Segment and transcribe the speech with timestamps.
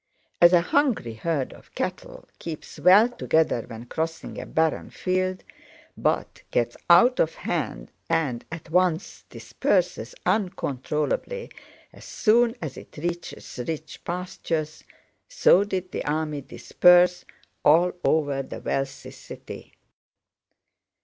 [0.41, 5.43] As a hungry herd of cattle keeps well together when crossing a barren field,
[5.95, 11.51] but gets out of hand and at once disperses uncontrollably
[11.93, 14.83] as soon as it reaches rich pastures,
[15.27, 17.23] so did the army disperse
[17.63, 19.75] all over the wealthy city.